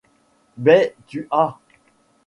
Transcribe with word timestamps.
Baie 0.57 0.95
du 1.11 1.27
Ha! 1.29 1.59